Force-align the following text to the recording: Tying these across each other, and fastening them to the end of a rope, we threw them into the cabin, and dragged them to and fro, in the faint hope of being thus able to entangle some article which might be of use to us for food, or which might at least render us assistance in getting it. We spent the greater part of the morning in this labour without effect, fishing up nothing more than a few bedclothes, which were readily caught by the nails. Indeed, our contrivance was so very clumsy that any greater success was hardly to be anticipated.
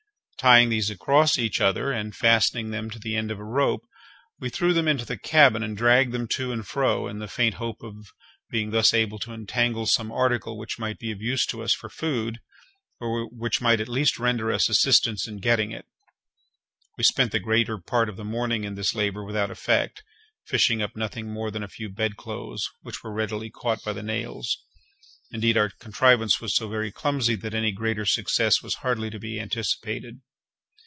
Tying 0.41 0.69
these 0.69 0.89
across 0.89 1.37
each 1.37 1.61
other, 1.61 1.91
and 1.91 2.15
fastening 2.15 2.71
them 2.71 2.89
to 2.89 2.97
the 2.97 3.15
end 3.15 3.29
of 3.29 3.37
a 3.39 3.43
rope, 3.43 3.85
we 4.39 4.49
threw 4.49 4.73
them 4.73 4.87
into 4.87 5.05
the 5.05 5.15
cabin, 5.15 5.61
and 5.61 5.77
dragged 5.77 6.11
them 6.13 6.27
to 6.29 6.51
and 6.51 6.65
fro, 6.67 7.07
in 7.07 7.19
the 7.19 7.27
faint 7.27 7.57
hope 7.57 7.83
of 7.83 8.07
being 8.49 8.71
thus 8.71 8.91
able 8.91 9.19
to 9.19 9.33
entangle 9.33 9.85
some 9.85 10.11
article 10.11 10.57
which 10.57 10.79
might 10.79 10.97
be 10.97 11.11
of 11.11 11.21
use 11.21 11.45
to 11.45 11.61
us 11.61 11.75
for 11.75 11.89
food, 11.89 12.39
or 12.99 13.27
which 13.29 13.61
might 13.61 13.79
at 13.79 13.87
least 13.87 14.17
render 14.17 14.51
us 14.51 14.67
assistance 14.67 15.27
in 15.27 15.37
getting 15.37 15.69
it. 15.69 15.85
We 16.97 17.03
spent 17.03 17.31
the 17.31 17.39
greater 17.39 17.77
part 17.77 18.09
of 18.09 18.17
the 18.17 18.23
morning 18.25 18.63
in 18.63 18.73
this 18.73 18.95
labour 18.95 19.23
without 19.23 19.51
effect, 19.51 20.01
fishing 20.47 20.81
up 20.81 20.95
nothing 20.95 21.31
more 21.31 21.51
than 21.51 21.61
a 21.61 21.67
few 21.67 21.87
bedclothes, 21.87 22.67
which 22.81 23.03
were 23.03 23.13
readily 23.13 23.51
caught 23.51 23.83
by 23.83 23.93
the 23.93 24.01
nails. 24.01 24.57
Indeed, 25.29 25.55
our 25.55 25.69
contrivance 25.69 26.41
was 26.41 26.55
so 26.55 26.67
very 26.67 26.91
clumsy 26.91 27.35
that 27.35 27.53
any 27.53 27.71
greater 27.71 28.05
success 28.07 28.63
was 28.63 28.73
hardly 28.81 29.11
to 29.11 29.19
be 29.19 29.39
anticipated. 29.39 30.19